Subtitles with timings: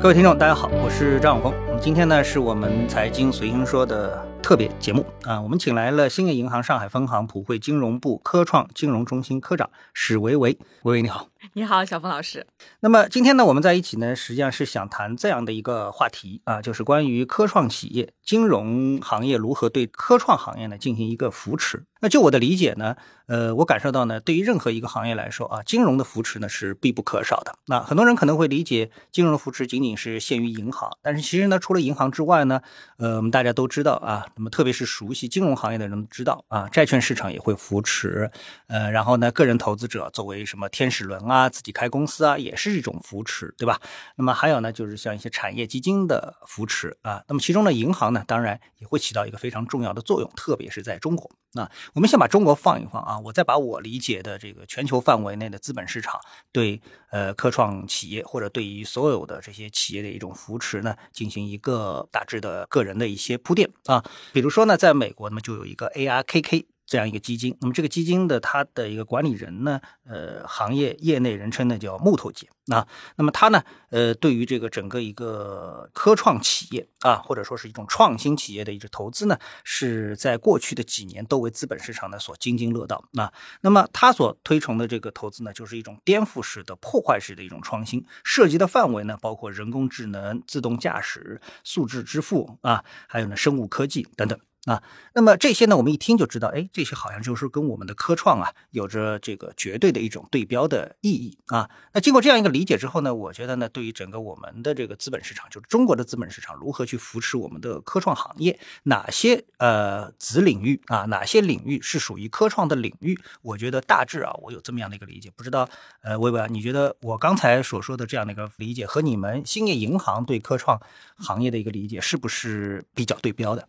[0.00, 1.52] 各位听众，大家好，我是张永峰。
[1.66, 11.26] 我们今天呢是我们财经随心说的特别节目啊，我们请来了兴业银行上海分行普惠金融部科创金融中心科长史维维，维维你好。
[11.54, 12.44] 你好，小峰老师。
[12.80, 21.84] 那么今天呢，我们在一起呢，实际上是想谈这样的一个话题啊，就是关于科创企业、金融行业如何对科创行业呢进行一个扶持。
[22.00, 27.56] 那就我的理解呢，呃，我感受到呢，对于任何一个行业来说啊，金融的扶持呢是必不可少的。
[27.66, 32.60] 那很多人可能会理解金融的扶持仅仅是限于银行，但是其实呢，除了银行之外呢，
[32.98, 38.30] 呃，我们大家都知道啊，那么特别是熟悉金融行业的人知道啊，债券市场也会扶持，
[38.68, 43.80] 呃，然后呢，个人投资者作为什么天使轮啊，自己开公司啊，也是一种扶持，对吧？
[44.16, 51.30] 那么还有呢，就是像一些产业基金的扶持啊，那么其中呢，银行呢，当然也会起到一个非常重要的作用，特别是在中国。
[51.52, 56.20] 那我们先把中国放一放啊，我再把我理解的这个全球范围内的资本市场
[56.52, 64.04] 对呃科创企业或者对于所有的这些企业的一种扶持呢，进行一个大致的个人的一些铺垫啊。
[64.32, 66.66] 比如说呢，在美国，那么就有一个 ARKK。
[66.88, 72.88] 这样一个基金，那么这个基金的它的一个管理人呢，呃，行业业内人称呢叫木头姐啊。
[73.16, 83.30] 那么他呢，呃，对于这个整个一个科创企业啊，或者说是一种创新企业的一个投资呢，是在过去的几年都为资本市场呢所津津乐道啊。
[83.60, 94.40] 那么他所推崇的这个投资呢，就是一种颠覆式的、破坏式的一种创新，涉及的范围呢，包括人工智能、自动驾驶、数字支付啊，还有呢生物科技等等。
[94.64, 94.82] 啊，
[95.14, 101.70] 那么这些呢，我们一听就知道，哎，这些好像就是跟我们的科创啊，有着这个绝对的一种对标的意义啊。
[101.94, 115.32] 那经过这样一个理解之后呢，我觉得呢，对于整个我们的这个资本市场，就是中国的资本市场，如何去扶持我们的科创行业，哪些呃子领域啊，哪些领域是属于科创的领域，我觉得大致啊，我有这么样的一个理解。
[115.34, 115.66] 不知道
[116.02, 120.78] 呃，薇薇啊，你觉得我刚才所说的这样的一个理解，和你们兴业银行对科创
[121.16, 123.66] 行业的一个理解，是不是比较对标的？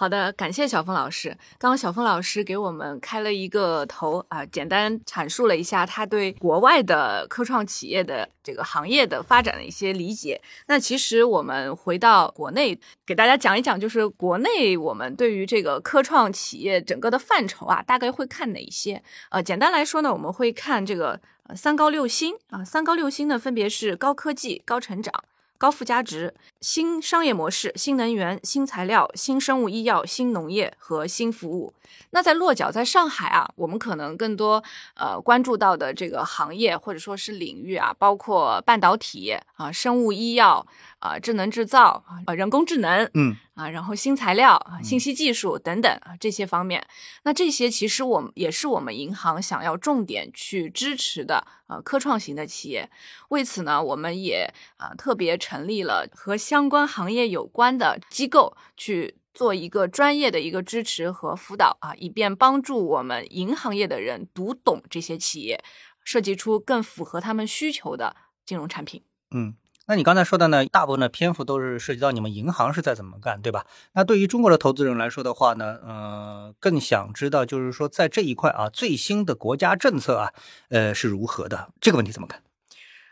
[0.00, 1.30] 好的，感谢小峰老师。
[1.58, 10.40] 刚刚小峰老师给我们开了一个头啊，简单阐述了一下他对国外的科创企业的这个行业的发展的一些理解。
[10.68, 19.02] 那其实我们回到国内，给大家讲一讲，就是国内我们对于这个科创企业整个的范畴啊，大概会看哪些？
[19.30, 21.20] 呃，简单来说呢，我们会看这个
[21.56, 25.12] 三高六新啊，三高六新呢分别是高科技、高成长。
[25.58, 31.74] 高附加值、新商业模式、新能源、新材料、新生物医药、新农业和新服务。
[32.10, 34.62] 那在落脚在上海啊，我们可能更多
[34.94, 40.66] 呃关注到的这个行业或者说是领域啊，包括半导体啊、生物医药。
[41.00, 46.86] 啊，智能制造啊，人工智能，嗯啊，然后新材料、信息技术等等啊这些方面，
[47.24, 52.88] 那这些其实我们也是我们银行想要重点去支持的啊科创型的企业。
[53.30, 65.60] 为此呢，我们也啊特别成立了和相关行业有关的机构，去做一个专业的一个支持和辅导啊，以便帮助我们银行业的人读懂这些企业，
[66.04, 68.14] 设计出更符合他们需求的
[68.46, 69.02] 金融产品。
[69.32, 69.56] 嗯。
[69.88, 73.64] 那你刚才说的呢，大部分的篇幅都是涉及到你们银行是在怎么干，对吧？
[73.94, 80.32] 那对于中国的投资人来说的话呢，呃，更想知道就是说在这一块啊，最新的国家政策啊，
[80.68, 81.70] 呃是如何的？
[81.80, 82.42] 这个问题怎么看？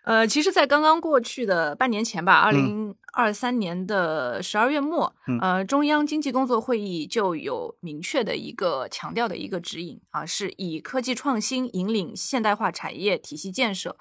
[0.04, 13.96] 呃，其实，在刚刚过去的半年前吧，二零二三年的十二月末，呃，中央经济工作会议就有明确的一个强调的一个指引啊，是以科技创新引领现代化产业体系建设。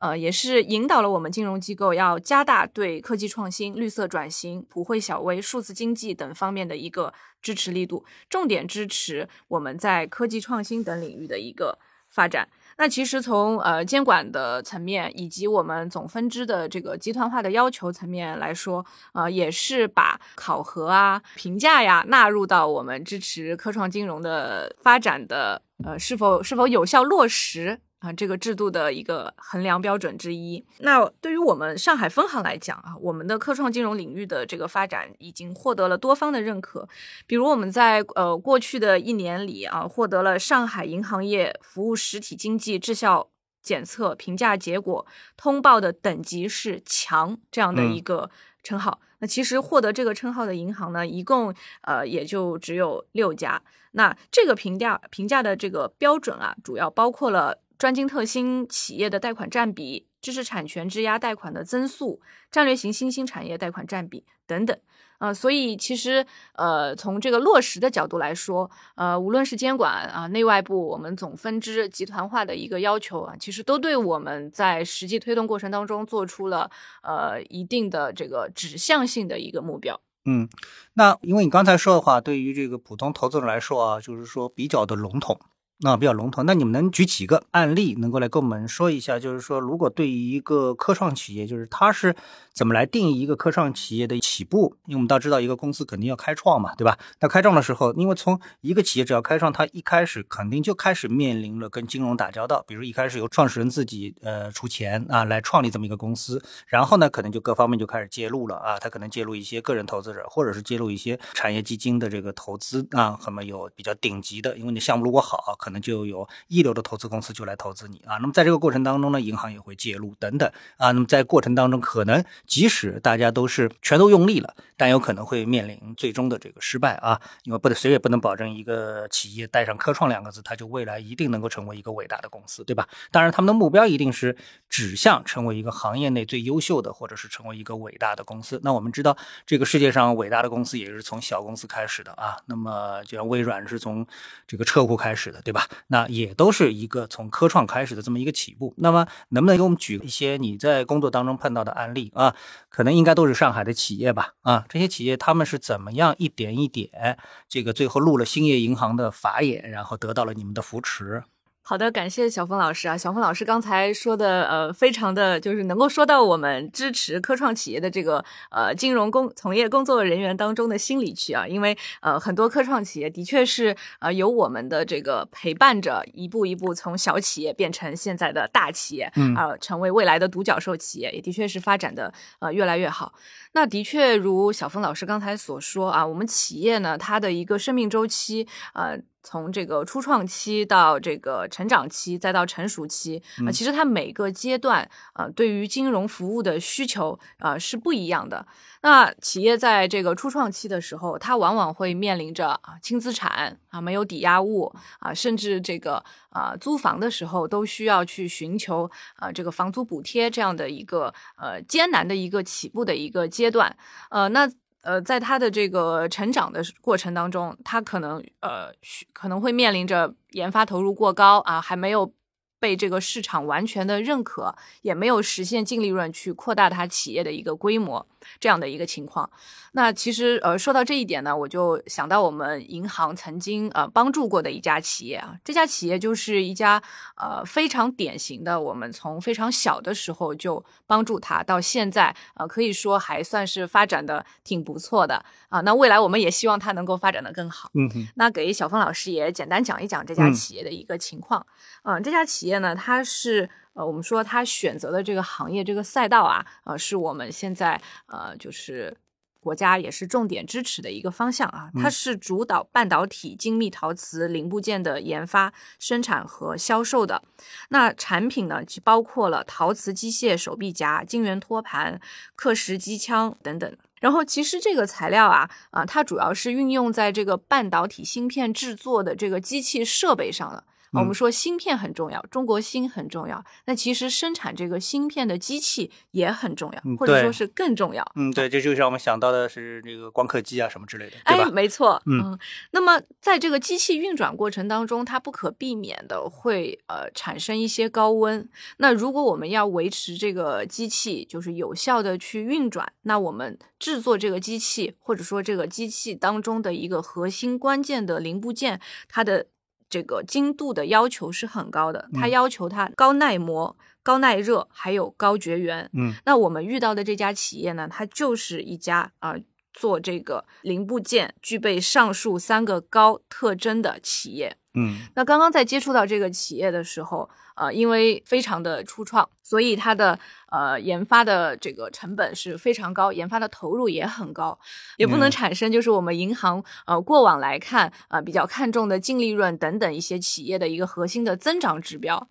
[0.00, 12.48] 呃，也是引导了我们金融机构要加大对科技创新、绿色转型、普惠小微、数字经济等方面的一个支持力度，重点支持我们在科技创新等领域的一个发展。
[12.78, 18.84] 那其实从呃监管的层面，以及我们总分支的这个集团化的要求层面来说，
[19.14, 27.80] 呃，也是把考核啊、评价呀纳入到我们支持科创金融的发展的呃是否是否有效落实。
[28.06, 30.64] 啊，这个制度的一个衡量标准之一。
[30.78, 36.88] 那对于我们上海分行来讲啊，我们的科创金融领域的这个发展已经获得了多方的认可。
[37.26, 43.28] 比如我们在呃过去的一年里啊，获得了上海银行业服务实体经济质效
[43.60, 45.04] 检测评价结果
[45.36, 48.30] 通报的等级是强这样的一个
[48.62, 49.00] 称号。
[49.18, 53.60] 那其实获得这个称号的银行呢，一共呃也就只有六家。
[53.92, 57.58] 那这个评价评价的这个标准啊，主要包括了。
[57.78, 62.20] 专精特新企业的贷款占比、知识产权质押贷款的增速、
[62.50, 64.76] 战略型新兴产业贷款占比等等。
[65.18, 66.26] 呃，所以其实
[66.56, 76.70] 呃，从这个落实的角度来说，呃，无论是监管啊、内外部我们总分支集团化的一个要求啊，其实都对我们在实际推动过程当中做出了
[77.02, 79.98] 呃一定的这个指向性的一个目标。
[80.26, 80.46] 嗯，
[80.94, 85.40] 那因为你刚才说的话，对于这个普通投资者来说啊，就是说比较的笼统。
[85.78, 89.18] 那比较笼统，那你们能举几个案例，能够来跟我们说一下？
[89.18, 92.16] 就是说，如果对于一个科创企业，就是它是
[92.54, 94.74] 怎么来定义一个科创企业的起步？
[94.86, 96.96] 因为我们都知道，一个公司肯定要开创嘛，对吧？
[97.20, 102.64] 那开创的时候，因为从一个企业只要开创，它一开始肯定就开始面临了跟金融打交道。
[102.66, 115.54] 比如一开始由创始人自己呃出钱啊来创立这么一个公司，然后呢，可能就各方面就开始介入了啊，他可能介入一些个人投资者，或者是介入一些产业基金的这个投资啊，可能有比较顶级的，因为你项目如果好。
[115.66, 132.88] 可能就有一流的投资公司就来投资你啊，那么在这个过程当中呢，银行也会介入等等啊，那么在过程当中，可能即使大家都是全都用力了，但有可能会面临最终的这个失败啊，因为不能谁也不能保证一个企业带上科创两个字，它就未来一定能够成为一个伟大的公司，对吧？
[133.10, 134.36] 当然，他们的目标一定是
[134.68, 138.60] 指向成为一个行业内最优秀的，或者是成为一个伟大的公司。
[138.62, 144.06] 那我们知道，这个世界上伟大的公司也是从小公司开始的啊，那么就像微软是从
[144.46, 145.55] 这个车库开始的，对吧？
[145.88, 148.74] 那也都是一个从科创开始的这么一个起步。
[148.78, 152.34] 那么，能不能给我们举一些你在工作当中碰到的案例啊？
[152.68, 154.34] 可能应该都是上海的企业吧？
[154.42, 157.18] 啊，这些企业他们是怎么样一点一点，
[157.48, 161.22] 这个最后入了兴业银行的法眼，然后得到了你们的扶持？
[161.68, 162.96] 好的，感谢小峰老师啊。
[162.96, 171.44] 小峰老师刚才说的，呃，非常的就是能够说到我们支持科创企业的这个呃金融工从业工作人员当中的心里去啊。
[171.44, 183.12] 因为呃很多科创企业的确是呃有我们的这个陪伴着，一步一步从小企业变成现在的大企业，嗯啊，成为未来的独角兽企业，也的确是发展的呃越来越好。
[183.54, 188.96] 那的确如小峰老师刚才所说啊，我们企业呢它的一个生命周期，呃。
[189.26, 198.46] 从这个初创期到这个成长期，再到成熟期啊，其实它每个阶段啊，对于金融服务的需求啊是不一样的。
[198.82, 213.76] 那企业在这个初创期的时候，它往往会面临着啊轻资产啊没有抵押物啊，甚至这个啊租房的时候都需要去寻求啊这个房租补贴这样的一个呃艰难的一个起步的一个阶段。
[214.10, 214.48] 呃，那。
[214.86, 218.72] 呃，在他的这个成长的过程当中，他可能呃
[219.12, 222.12] 可能会面临着研发投入过高啊，还没有。
[222.58, 228.06] 被这个市场完全的认可，也没有实现净利润去扩大它企业的一个规模，
[228.40, 229.30] 这样的一个情况。
[229.72, 236.82] 那其实呃说到这一点呢，我就想到我们银行曾经呃帮助过的一家企业啊，这家企业就是一家
[237.16, 245.60] 呃非常典型的，我们从非常小的时候就帮助它，到现在呃可以说还算是发展的挺不错的啊。
[245.60, 247.70] 那未来我们也希望它能够发展的更好。
[247.74, 247.86] 嗯。
[248.14, 251.46] 那给小峰老师也简单讲一讲这家企业的一个情况。
[251.82, 258.96] 嗯，这家企业呢，它是呃，我们说它选择的这个行业这个赛道啊，呃，是我们现在呃，就是
[259.40, 261.70] 国家也是重点支持的一个方向啊。
[261.74, 267.22] 它是主导半导体精密陶瓷零部件的研发、生产和销售的。
[267.68, 272.00] 那产品呢，就包括了陶瓷机械手臂夹、晶圆托盘、
[272.34, 273.76] 刻蚀机枪等等。
[274.00, 280.64] 然后，其实这个材料啊，啊，它主要是运用在这个半导体芯片制作的这个机器设备上了。
[280.92, 283.44] 我们说芯片很重要，中国芯很重要。
[283.66, 288.06] 那其实生产这个芯片的机器也很重要，或者说是更重要。
[288.14, 291.50] 嗯，对，这就让我们想到的是这个光刻机啊什么之类的，对吧？
[291.50, 292.00] 没错。
[292.06, 292.38] 嗯，
[292.70, 298.48] 那么在这个机器运转过程当中，它不可避免的会呃产生一些高温。
[298.78, 309.46] 那如果我们要维持这个机器就是有效的去运转，那我们制作这个机器或者说这个机器当中的一个核心关键的零部件，它的。
[309.88, 315.88] 这个精度的要求是很高的，它要求它高耐磨、高耐热，还有高绝缘。
[315.94, 319.34] 嗯，那我们遇到的这家企业呢，它就是一家啊
[319.76, 324.56] 做这个零部件具备上述三个高特征的企业。
[324.74, 330.18] 嗯，那刚刚在接触到这个企业的时候，呃，因为非常的初创，所以它的
[330.50, 334.58] 呃研发的这个成本是非常高，研发的投入也很高，
[334.98, 342.28] 也不能产生就是我们银行呃过往来看啊比较看重的净利润等等一些企业的一个核心的增长指标。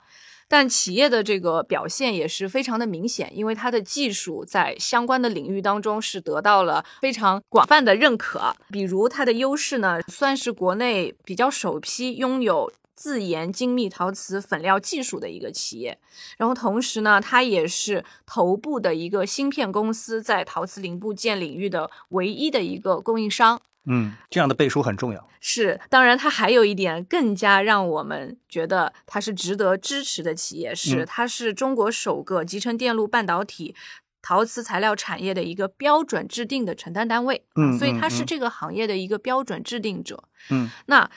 [0.48, 8.56] 但企业的这个表现也是非常的明显，因为它的技术在相关的领域当中是得到了非常广泛的认可。
[8.70, 15.98] 比如它的优势呢，算是国内比较首批拥有自研精密陶瓷粉料技术的一个企业。
[16.38, 23.60] 然后同时呢，它也是头部的一个芯片公司在陶瓷零部件领域的唯一的一个供应商。
[23.88, 25.30] 嗯，这样的背书很重要。
[25.40, 33.76] 是，当然，它还有一点更加让我们觉得它是值得支持的企业，是它是中国首个集成电路半导体
[34.24, 37.46] 陶瓷材料产业的一个标准制定的承担单位。
[37.56, 40.24] 嗯，所以它是这个行业的一个标准制定者。
[40.50, 41.08] 嗯，那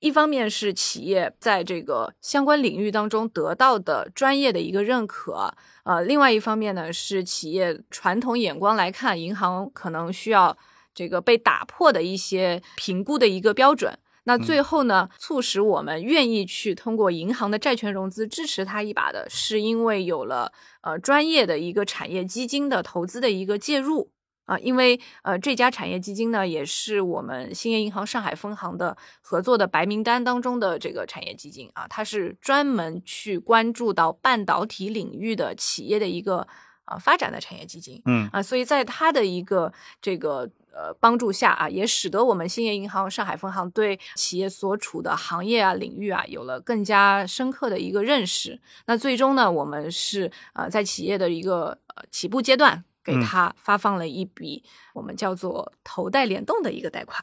[0.00, 10.58] 一方面是企业在这个相关领域当中得到的专业的一个认可，呃，另外一方面呢是企业传统眼光来看，银行可能需要。
[10.98, 24.10] 这个被打破的一些评估的一个标准，那最后呢，促使我们愿意去通过银行的债权融资支持它一把的，是因为有了呃专业的一个产业基金的投资的一个介入。
[24.46, 31.70] 啊，因为呃这家产业基金呢，也是我们兴业银行上海分行的合作的白名单当中的这个产业基金。
[31.74, 36.48] 啊，它是专门去关注到半导体领域的企业的一个
[36.86, 38.26] 啊发展的产业基金，嗯。
[38.32, 40.50] 啊，所以在它的一个这个。
[40.78, 48.60] 呃，帮助下啊，也使得我们兴业银行上海分行对企业所处的行业啊、领域啊，有了更加深刻的一个认识。
[48.86, 54.62] 那最终呢，我们是呃在企业的一个呃起步阶段，给他发放了一笔
[54.94, 57.20] 我们叫做头贷联动的一个贷款。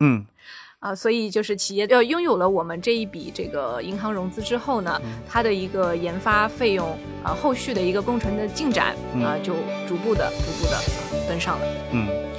[0.00, 0.26] 嗯，
[0.80, 6.86] 啊，所以就是企业要拥有了我们这一笔这个银行融资之后呢，它的一个研发费用
[7.24, 9.54] 啊，后续的一个工程的进展啊，就
[9.88, 10.78] 逐步的、逐步的
[11.26, 11.66] 跟上了。
[11.92, 12.29] 嗯。